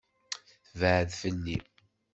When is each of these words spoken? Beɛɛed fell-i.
Beɛɛed 0.79 1.09
fell-i. 1.21 1.57